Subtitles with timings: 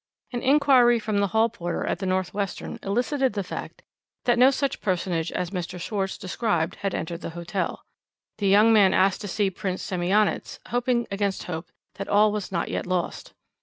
[0.33, 3.83] "An inquiry from the hall porter at the North Western elicited the fact
[4.23, 5.79] that no such personage as Mr.
[5.79, 7.83] Schwarz described had entered the hotel.
[8.39, 11.67] The young man asked to see Prince Semionicz, hoping against hope
[11.97, 13.33] that all was not yet lost.